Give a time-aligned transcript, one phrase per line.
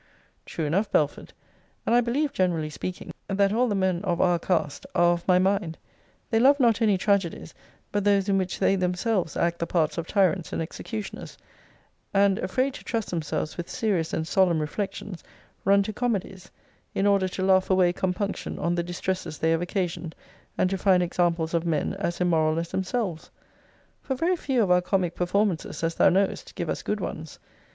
[0.47, 1.31] True enough, Belford;
[1.85, 5.37] and I believe, generally speaking, that all the men of our cast are of my
[5.37, 5.77] mind
[6.31, 7.53] They love not any tragedies
[7.91, 11.37] but those in which they themselves act the parts of tyrants and executioners;
[12.15, 15.23] and, afraid to trust themselves with serious and solemn reflections,
[15.65, 16.49] run to comedies,
[16.95, 20.15] in order to laugh away compunction on the distresses they have occasioned,
[20.57, 23.29] and to find examples of men as immoral as themselves.
[24.01, 27.37] For very few of our comic performances, as thou knowest, give us good ones.